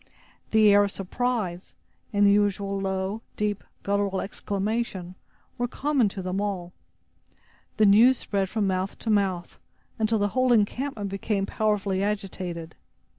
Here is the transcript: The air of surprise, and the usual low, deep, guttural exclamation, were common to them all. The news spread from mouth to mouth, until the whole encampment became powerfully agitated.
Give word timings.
The 0.49 0.69
air 0.71 0.83
of 0.85 0.89
surprise, 0.91 1.75
and 2.11 2.25
the 2.25 2.31
usual 2.31 2.79
low, 2.81 3.21
deep, 3.37 3.63
guttural 3.83 4.19
exclamation, 4.19 5.13
were 5.59 5.67
common 5.67 6.09
to 6.09 6.23
them 6.23 6.41
all. 6.41 6.73
The 7.77 7.85
news 7.85 8.17
spread 8.17 8.49
from 8.49 8.65
mouth 8.65 8.97
to 8.97 9.11
mouth, 9.11 9.59
until 9.99 10.17
the 10.17 10.29
whole 10.29 10.51
encampment 10.53 11.11
became 11.11 11.45
powerfully 11.45 12.01
agitated. 12.01 12.73